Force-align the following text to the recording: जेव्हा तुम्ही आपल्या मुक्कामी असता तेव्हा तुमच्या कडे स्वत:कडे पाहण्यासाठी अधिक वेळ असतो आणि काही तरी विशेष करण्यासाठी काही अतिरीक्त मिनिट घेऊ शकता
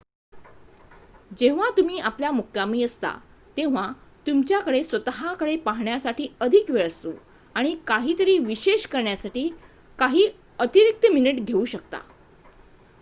जेव्हा 1.31 1.69
तुम्ही 1.69 1.97
आपल्या 1.99 2.31
मुक्कामी 2.31 2.81
असता 2.83 3.11
तेव्हा 3.57 3.85
तुमच्या 4.27 4.59
कडे 4.59 4.83
स्वत:कडे 4.83 5.55
पाहण्यासाठी 5.65 6.27
अधिक 6.39 6.71
वेळ 6.71 6.85
असतो 6.87 7.11
आणि 7.55 7.75
काही 7.87 8.15
तरी 8.19 8.37
विशेष 8.45 8.87
करण्यासाठी 8.87 9.47
काही 9.99 10.27
अतिरीक्त 10.59 11.05
मिनिट 11.13 11.45
घेऊ 11.45 11.63
शकता 11.67 11.99